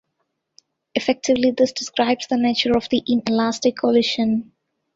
[0.95, 4.51] Effectively, this describes the nature of the inelastic collision.